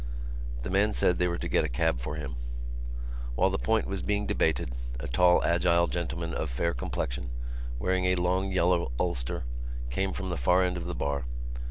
The 0.63 0.71
man 0.71 0.93
said 0.93 1.19
they 1.19 1.27
were 1.27 1.37
to 1.37 1.47
get 1.47 1.63
a 1.63 1.69
cab 1.69 1.99
for 1.99 2.15
him. 2.15 2.35
While 3.35 3.51
the 3.51 3.59
point 3.59 3.85
was 3.85 4.01
being 4.01 4.25
debated 4.25 4.73
a 4.99 5.07
tall 5.07 5.43
agile 5.43 5.85
gentleman 5.85 6.33
of 6.33 6.49
fair 6.49 6.73
complexion, 6.73 7.29
wearing 7.77 8.05
a 8.05 8.15
long 8.15 8.51
yellow 8.51 8.91
ulster, 8.99 9.43
came 9.91 10.11
from 10.11 10.31
the 10.31 10.37
far 10.37 10.63
end 10.63 10.75
of 10.75 10.87
the 10.87 10.95
bar. 10.95 11.25